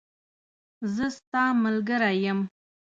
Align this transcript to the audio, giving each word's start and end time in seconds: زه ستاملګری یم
زه 0.93 1.05
ستاملګری 1.17 2.15
یم 2.23 2.39